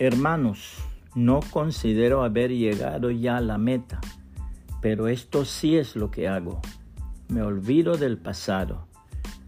Hermanos, 0.00 0.74
no 1.14 1.38
considero 1.52 2.24
haber 2.24 2.50
llegado 2.50 3.12
ya 3.12 3.36
a 3.36 3.40
la 3.40 3.58
meta, 3.58 4.00
pero 4.80 5.06
esto 5.06 5.44
sí 5.44 5.76
es 5.76 5.94
lo 5.94 6.10
que 6.10 6.26
hago. 6.26 6.60
Me 7.28 7.42
olvido 7.42 7.96
del 7.96 8.18
pasado 8.18 8.88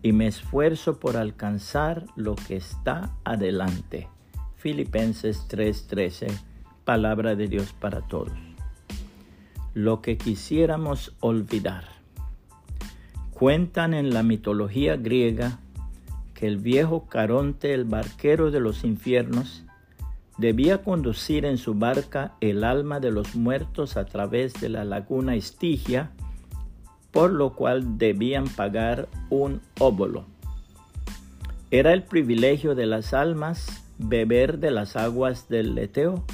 y 0.02 0.12
me 0.12 0.28
esfuerzo 0.28 1.00
por 1.00 1.16
alcanzar 1.16 2.06
lo 2.14 2.36
que 2.36 2.54
está 2.54 3.10
adelante. 3.24 4.08
Filipenses 4.54 5.48
3:13, 5.48 6.28
palabra 6.84 7.34
de 7.34 7.48
Dios 7.48 7.72
para 7.72 8.02
todos. 8.02 8.38
Lo 9.74 10.00
que 10.00 10.16
quisiéramos 10.16 11.16
olvidar. 11.18 11.86
Cuentan 13.32 13.94
en 13.94 14.14
la 14.14 14.22
mitología 14.22 14.96
griega 14.96 15.58
que 16.34 16.46
el 16.46 16.58
viejo 16.58 17.06
Caronte, 17.08 17.74
el 17.74 17.84
barquero 17.84 18.52
de 18.52 18.60
los 18.60 18.84
infiernos, 18.84 19.65
debía 20.38 20.82
conducir 20.82 21.44
en 21.44 21.58
su 21.58 21.74
barca 21.74 22.34
el 22.40 22.64
alma 22.64 23.00
de 23.00 23.10
los 23.10 23.34
muertos 23.34 23.96
a 23.96 24.04
través 24.04 24.54
de 24.54 24.68
la 24.68 24.84
laguna 24.84 25.34
Estigia, 25.34 26.10
por 27.10 27.32
lo 27.32 27.54
cual 27.54 27.98
debían 27.98 28.46
pagar 28.46 29.08
un 29.30 29.60
óbolo. 29.78 30.24
Era 31.70 31.92
el 31.92 32.04
privilegio 32.04 32.74
de 32.74 32.86
las 32.86 33.14
almas 33.14 33.82
beber 33.98 34.58
de 34.58 34.70
las 34.70 34.96
aguas 34.96 35.48
del 35.48 35.74
leteo, 35.74 36.24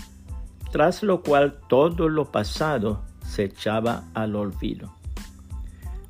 tras 0.73 1.03
lo 1.03 1.23
cual 1.23 1.61
todo 1.69 2.09
lo 2.09 2.33
pasado 2.33 3.03
se 3.25 3.45
echaba 3.45 4.05
al 4.15 4.35
olvido. 4.35 4.93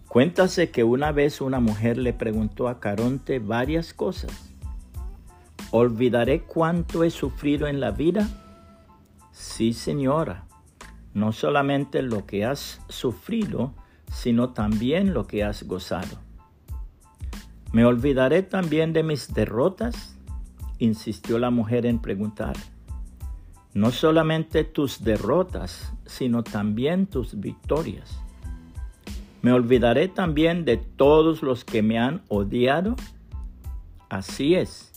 Cuéntase 0.08 0.70
que 0.70 0.84
una 0.84 1.12
vez 1.12 1.40
una 1.40 1.60
mujer 1.60 1.98
le 1.98 2.12
preguntó 2.12 2.68
a 2.68 2.80
Caronte 2.80 3.38
varias 3.38 3.94
cosas 3.94 4.51
¿Olvidaré 5.74 6.42
cuánto 6.42 7.02
he 7.02 7.08
sufrido 7.08 7.66
en 7.66 7.80
la 7.80 7.92
vida? 7.92 8.28
Sí, 9.32 9.72
señora, 9.72 10.44
no 11.14 11.32
solamente 11.32 12.02
lo 12.02 12.26
que 12.26 12.44
has 12.44 12.82
sufrido, 12.90 13.72
sino 14.12 14.50
también 14.50 15.14
lo 15.14 15.26
que 15.26 15.44
has 15.44 15.62
gozado. 15.62 16.18
¿Me 17.72 17.86
olvidaré 17.86 18.42
también 18.42 18.92
de 18.92 19.02
mis 19.02 19.32
derrotas? 19.32 20.18
insistió 20.78 21.38
la 21.38 21.48
mujer 21.48 21.86
en 21.86 22.00
preguntar. 22.00 22.54
No 23.72 23.92
solamente 23.92 24.64
tus 24.64 25.02
derrotas, 25.02 25.94
sino 26.04 26.42
también 26.42 27.06
tus 27.06 27.40
victorias. 27.40 28.20
¿Me 29.40 29.54
olvidaré 29.54 30.08
también 30.08 30.66
de 30.66 30.76
todos 30.76 31.42
los 31.42 31.64
que 31.64 31.80
me 31.80 31.98
han 31.98 32.20
odiado? 32.28 32.94
Así 34.10 34.54
es 34.54 34.91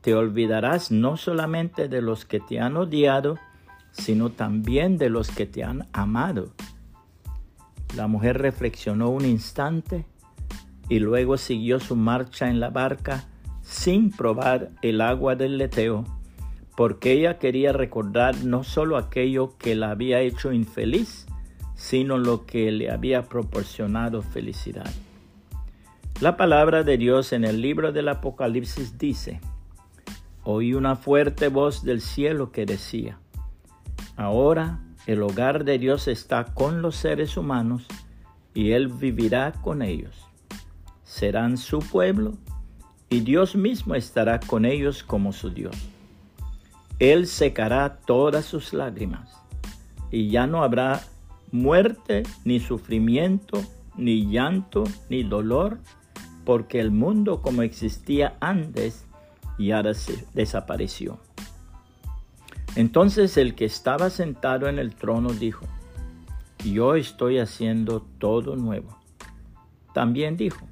te 0.00 0.14
olvidarás 0.14 0.90
no 0.90 1.16
solamente 1.16 1.88
de 1.88 2.02
los 2.02 2.24
que 2.24 2.40
te 2.40 2.60
han 2.60 2.76
odiado, 2.76 3.38
sino 3.92 4.30
también 4.30 4.98
de 4.98 5.10
los 5.10 5.30
que 5.30 5.46
te 5.46 5.64
han 5.64 5.86
amado. 5.92 6.52
La 7.96 8.06
mujer 8.06 8.38
reflexionó 8.38 9.10
un 9.10 9.24
instante 9.24 10.06
y 10.88 11.00
luego 11.00 11.36
siguió 11.36 11.80
su 11.80 11.96
marcha 11.96 12.48
en 12.48 12.60
la 12.60 12.70
barca 12.70 13.24
sin 13.62 14.10
probar 14.10 14.70
el 14.82 15.00
agua 15.00 15.36
del 15.36 15.58
leteo, 15.58 16.04
porque 16.76 17.12
ella 17.12 17.38
quería 17.38 17.72
recordar 17.72 18.44
no 18.44 18.64
solo 18.64 18.96
aquello 18.96 19.56
que 19.58 19.74
la 19.74 19.90
había 19.90 20.20
hecho 20.20 20.52
infeliz, 20.52 21.26
sino 21.74 22.18
lo 22.18 22.46
que 22.46 22.70
le 22.72 22.90
había 22.90 23.22
proporcionado 23.22 24.22
felicidad. 24.22 24.90
La 26.20 26.36
palabra 26.36 26.82
de 26.82 26.98
Dios 26.98 27.32
en 27.32 27.44
el 27.44 27.60
libro 27.62 27.92
del 27.92 28.08
Apocalipsis 28.08 28.98
dice, 28.98 29.40
oí 30.44 30.74
una 30.74 30.96
fuerte 30.96 31.48
voz 31.48 31.82
del 31.82 32.00
cielo 32.00 32.52
que 32.52 32.66
decía, 32.66 33.18
ahora 34.16 34.80
el 35.06 35.22
hogar 35.22 35.64
de 35.64 35.78
Dios 35.78 36.08
está 36.08 36.44
con 36.44 36.82
los 36.82 36.96
seres 36.96 37.36
humanos 37.36 37.86
y 38.54 38.72
Él 38.72 38.88
vivirá 38.88 39.52
con 39.52 39.82
ellos. 39.82 40.16
Serán 41.04 41.56
su 41.56 41.80
pueblo 41.80 42.34
y 43.08 43.20
Dios 43.20 43.56
mismo 43.56 43.94
estará 43.94 44.38
con 44.40 44.64
ellos 44.64 45.02
como 45.02 45.32
su 45.32 45.50
Dios. 45.50 45.76
Él 46.98 47.26
secará 47.26 47.98
todas 48.06 48.44
sus 48.44 48.72
lágrimas 48.72 49.30
y 50.10 50.28
ya 50.28 50.46
no 50.46 50.62
habrá 50.62 51.02
muerte, 51.50 52.22
ni 52.44 52.60
sufrimiento, 52.60 53.62
ni 53.96 54.26
llanto, 54.26 54.84
ni 55.08 55.22
dolor, 55.22 55.78
porque 56.44 56.80
el 56.80 56.90
mundo 56.90 57.42
como 57.42 57.62
existía 57.62 58.36
antes 58.40 59.06
y 59.60 59.72
se 59.92 60.24
desapareció. 60.32 61.18
Entonces 62.76 63.36
el 63.36 63.54
que 63.54 63.66
estaba 63.66 64.08
sentado 64.08 64.68
en 64.68 64.78
el 64.78 64.94
trono 64.94 65.34
dijo, 65.34 65.66
yo 66.64 66.94
estoy 66.94 67.38
haciendo 67.38 68.00
todo 68.18 68.56
nuevo. 68.56 68.96
También 69.92 70.38
dijo, 70.38 70.66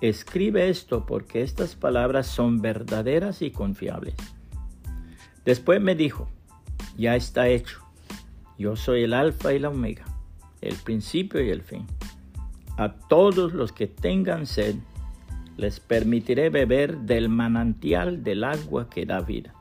escribe 0.00 0.68
esto 0.68 1.04
porque 1.04 1.42
estas 1.42 1.74
palabras 1.74 2.28
son 2.28 2.60
verdaderas 2.60 3.42
y 3.42 3.50
confiables. 3.50 4.14
Después 5.44 5.80
me 5.80 5.96
dijo, 5.96 6.28
ya 6.96 7.16
está 7.16 7.48
hecho. 7.48 7.80
Yo 8.56 8.76
soy 8.76 9.02
el 9.02 9.14
alfa 9.14 9.52
y 9.52 9.58
la 9.58 9.70
omega, 9.70 10.04
el 10.60 10.76
principio 10.76 11.42
y 11.42 11.50
el 11.50 11.62
fin. 11.62 11.86
A 12.76 12.92
todos 12.92 13.52
los 13.52 13.72
que 13.72 13.88
tengan 13.88 14.46
sed, 14.46 14.76
les 15.56 15.80
permitiré 15.80 16.50
beber 16.50 16.98
del 16.98 17.28
manantial 17.28 18.22
del 18.22 18.44
agua 18.44 18.88
que 18.90 19.06
da 19.06 19.20
vida. 19.20 19.54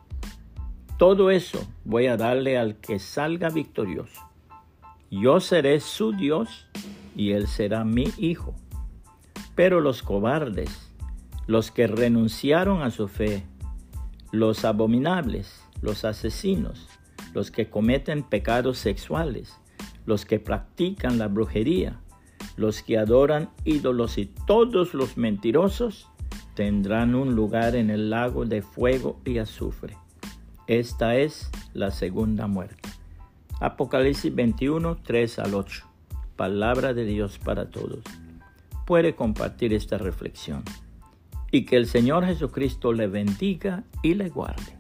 Todo 0.98 1.30
eso 1.30 1.68
voy 1.84 2.08
a 2.08 2.18
darle 2.18 2.58
al 2.58 2.78
que 2.78 3.00
salga 3.00 3.50
victorioso. 3.50 4.22
Yo 5.12 5.40
seré 5.40 5.80
su 5.80 6.14
Dios 6.14 6.68
y 7.16 7.32
él 7.32 7.48
será 7.48 7.84
mi 7.84 8.08
hijo. 8.18 8.56
Pero 9.56 9.80
los 9.82 10.04
cobardes, 10.04 10.92
los 11.48 11.72
que 11.72 11.88
renunciaron 11.88 12.82
a 12.82 12.92
su 12.92 13.08
fe, 13.08 13.44
los 14.32 14.66
abominables, 14.66 15.62
los 15.82 16.04
asesinos, 16.04 16.88
los 17.34 17.52
que 17.52 17.70
cometen 17.70 18.24
pecados 18.24 18.78
sexuales, 18.78 19.54
los 20.06 20.26
que 20.26 20.40
practican 20.40 21.18
la 21.18 21.28
brujería, 21.28 22.00
los 22.56 22.82
que 22.82 22.98
adoran 22.98 23.50
ídolos 23.64 24.18
y 24.18 24.26
todos 24.48 24.94
los 24.94 25.18
mentirosos 25.18 26.08
tendrán 26.54 27.16
un 27.16 27.36
lugar 27.36 27.76
en 27.76 27.90
el 27.90 28.10
lago 28.10 28.46
de 28.46 28.62
fuego 28.62 29.20
y 29.26 29.38
azufre. 29.38 29.98
Esta 30.68 31.16
es 31.16 31.52
la 31.74 31.92
segunda 31.92 32.48
muerte. 32.48 32.90
Apocalipsis 33.60 34.34
21, 34.34 34.98
3 35.04 35.40
al 35.40 35.54
8. 35.54 35.86
Palabra 36.36 36.94
de 36.94 37.06
Dios 37.06 37.40
para 37.40 37.70
todos. 37.70 38.04
Puede 38.86 39.16
compartir 39.16 39.74
esta 39.74 39.98
reflexión. 39.98 40.64
Y 41.52 41.66
que 41.66 41.78
el 41.78 41.86
Señor 41.86 42.26
Jesucristo 42.26 42.94
le 42.94 43.08
bendiga 43.08 43.84
y 44.02 44.16
le 44.16 44.30
guarde. 44.30 44.78